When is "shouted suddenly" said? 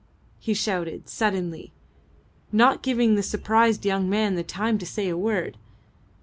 0.55-1.71